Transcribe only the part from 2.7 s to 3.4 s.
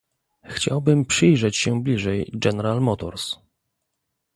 Motors